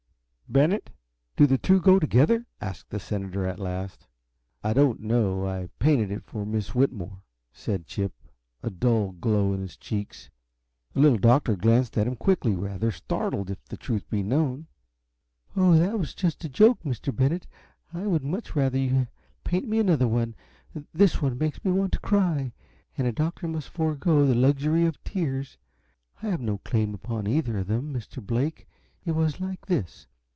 [0.51, 0.89] "Bennett,
[1.37, 4.05] do the two go together?" asked the senator, at last.
[4.61, 7.21] "I don't know I painted it for Miss Whitmore,"
[7.53, 8.11] said Chip,
[8.61, 10.29] a dull glow in his cheeks.
[10.91, 14.67] The Little Doctor glanced at him quickly, rather startled, if the truth be known.
[15.55, 17.15] "Oh, that was just a joke, Mr.
[17.15, 17.47] Bennett.
[17.93, 19.07] I would much rather have you
[19.45, 20.35] paint me another one
[20.93, 22.51] this one makes me want to cry
[22.97, 25.57] and a doctor must forego the luxury of tears.
[26.21, 28.21] I have no claim upon either of them, Mr.
[28.21, 28.67] Blake.
[29.05, 30.07] It was like this.